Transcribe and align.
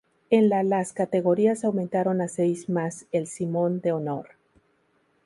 En 0.31 0.49
la 0.49 0.63
las 0.63 0.93
categorías 0.93 1.63
aumentaron 1.63 2.21
a 2.21 2.27
seis 2.27 2.69
más 2.69 3.05
el 3.11 3.27
Simón 3.27 3.81
de 3.81 3.91
honor. 3.91 4.29